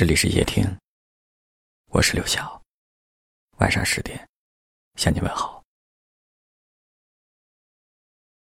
[0.00, 0.64] 这里是夜听，
[1.88, 2.58] 我是刘晓。
[3.58, 4.26] 晚上十点，
[4.94, 5.62] 向你问好。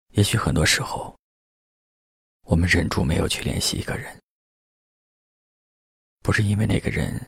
[0.08, 1.18] 也许很多时候，
[2.42, 4.20] 我们忍住没有去联系一个人，
[6.18, 7.26] 不是因为那个人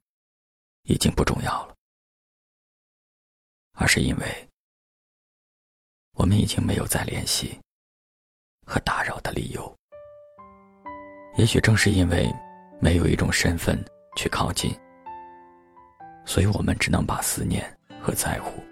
[0.82, 1.74] 已经不重要了，
[3.79, 4.48] 而是因为
[6.18, 7.58] 我们已经没有再联系
[8.66, 9.74] 和打扰的理由。
[11.38, 12.30] 也许正是因为
[12.79, 13.82] 没有一种身份。
[14.14, 14.74] 去靠近，
[16.25, 17.64] 所以我们只能把思念
[18.00, 18.62] 和在乎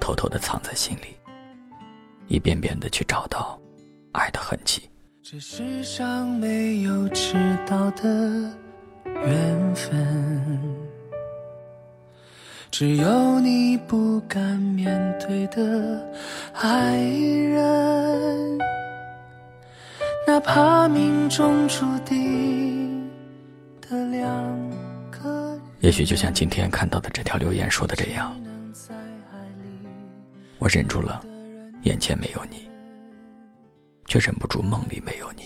[0.00, 1.16] 偷偷的藏在心里，
[2.28, 3.60] 一遍遍的去找到
[4.12, 4.88] 爱的痕迹。
[5.22, 7.34] 这世上没有迟
[7.66, 8.08] 到的
[9.04, 10.88] 缘分，
[12.70, 16.12] 只有你不敢面对的
[16.54, 18.58] 爱人，
[20.26, 22.61] 哪怕命中注定。
[25.82, 28.40] 也许就像今天看到的这条留言说的这样，
[30.60, 31.20] 我忍住了，
[31.82, 32.70] 眼前没有你，
[34.06, 35.42] 却忍不住梦里没有你；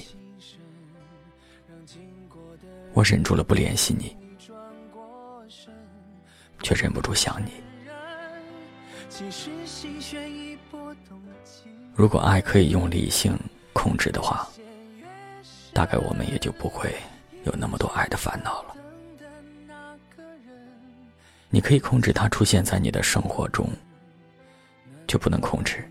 [2.92, 4.14] 我忍住了不联系你，
[6.62, 7.52] 却忍不住想你。
[11.94, 13.34] 如果爱可以用理性
[13.72, 14.46] 控制的话，
[15.72, 16.94] 大概我们也就不会。
[17.44, 18.76] 有那么多爱的烦恼了。
[21.48, 23.68] 你可以控制他出现在你的生活中，
[25.08, 25.88] 却不能控制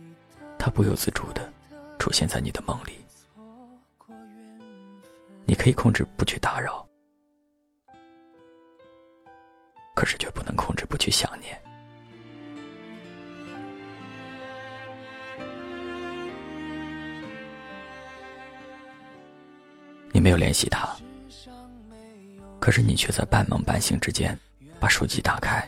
[0.59, 1.51] 他不由自主的
[1.97, 2.93] 出现在你的梦里。
[5.45, 6.85] 你可以控制不去打扰，
[9.95, 11.59] 可是却不能控制不去想念。
[20.11, 20.95] 你没有联系他。
[22.59, 24.35] 可是你却在半梦半醒之间，
[24.79, 25.67] 把手机打开，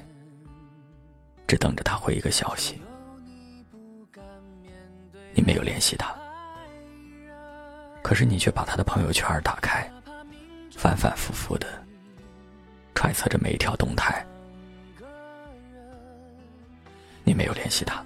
[1.48, 2.82] 只等着他回一个消息。
[5.34, 6.16] 你没有联系他，
[8.02, 9.90] 可是你却把他的朋友圈打开，
[10.76, 11.68] 反反复复的
[12.96, 14.26] 揣测着每一条动态。
[17.24, 18.04] 你没有联系他，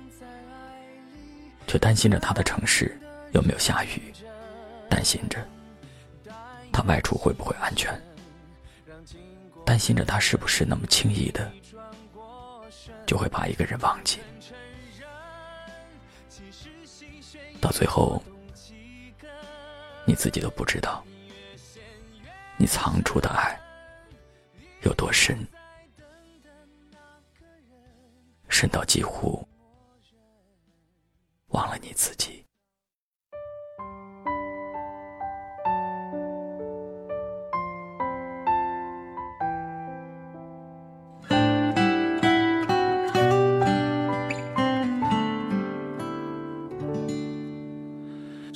[1.68, 3.00] 却担心着他的城市
[3.32, 4.14] 有没有下雨，
[4.90, 5.40] 担心着
[6.72, 7.94] 他外出会不会安全。
[9.66, 11.52] 担心着他是不是那么轻易的
[13.06, 14.20] 就会把一个人忘记，
[17.60, 18.22] 到最后
[20.06, 21.04] 你自己都不知道，
[22.58, 23.60] 你藏住的爱
[24.84, 25.38] 有多深，
[28.50, 29.48] 深到几乎
[31.48, 32.46] 忘了你自己。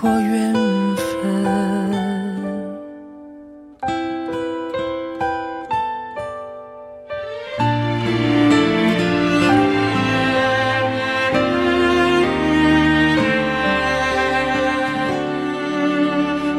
[0.00, 1.04] 过缘分，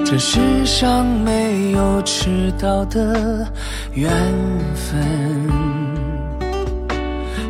[0.03, 3.47] 这世上没有迟到的
[3.93, 4.11] 缘
[4.75, 5.58] 分，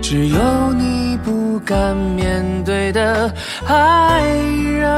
[0.10, 3.32] 只有你不敢面对的
[3.68, 4.90] 爱人。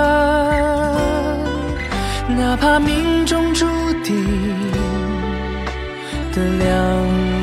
[2.38, 3.66] 哪怕命中注
[4.06, 4.16] 定
[6.32, 6.66] 的两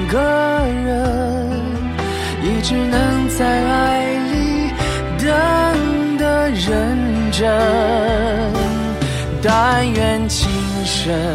[0.09, 0.19] 个
[0.83, 1.51] 人，
[2.43, 4.73] 也只能在爱里
[5.19, 6.97] 等的认
[7.31, 7.47] 真。
[9.43, 10.51] 但愿情
[10.87, 11.35] 深，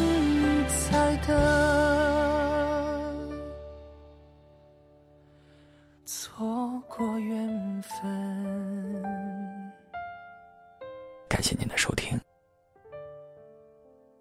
[11.41, 12.21] 感谢您的收听，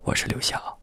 [0.04, 0.79] 我是刘晓。